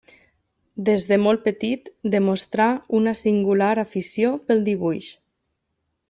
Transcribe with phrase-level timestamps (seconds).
[0.85, 2.67] Des de molt petit demostrà
[2.99, 5.11] una singular afició pel dibuix.